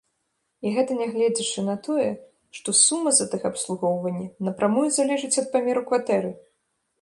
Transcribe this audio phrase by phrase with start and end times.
[0.67, 2.07] І гэта нягледзячы на тое,
[2.59, 6.35] што сума за тэхабслугоўванне напрамую залежыць ад памеру кватэры!